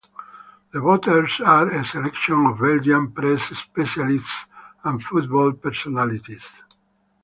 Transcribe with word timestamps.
The 0.73 0.79
voters 0.79 1.39
are 1.45 1.67
a 1.69 1.85
selection 1.85 2.47
of 2.47 2.57
Belgian 2.57 3.11
press 3.11 3.43
specialists 3.55 4.47
and 4.83 4.99
football 4.99 5.51
personalities. 5.51 6.49